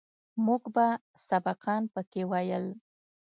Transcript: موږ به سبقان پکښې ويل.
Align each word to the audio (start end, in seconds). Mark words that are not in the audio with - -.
موږ 0.45 0.63
به 0.75 0.87
سبقان 1.27 1.83
پکښې 1.93 2.23
ويل. 2.31 2.65